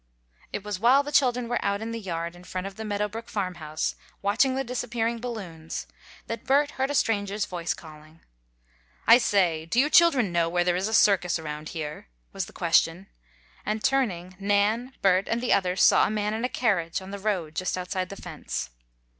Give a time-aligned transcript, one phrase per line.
[0.51, 3.07] It was while the children were out in the yard in front of the Meadow
[3.07, 3.93] Brook farmhouse,
[4.23, 5.85] watching the disappearing balloons,
[6.25, 8.21] that Bert heard a stranger's voice calling.
[9.05, 12.51] "I say, do you children know where there is a circus around here?" was the
[12.51, 13.09] question,
[13.63, 17.19] and, turning, Nan, Bert and the others saw a man in a carriage, on the
[17.19, 18.71] road just outside the fence.